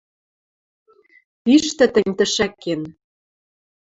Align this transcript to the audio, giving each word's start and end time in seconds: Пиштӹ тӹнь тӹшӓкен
Пиштӹ 1.43 1.85
тӹнь 1.93 2.15
тӹшӓкен 2.17 2.81